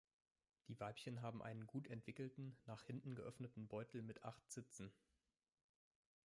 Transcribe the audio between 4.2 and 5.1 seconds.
acht Zitzen.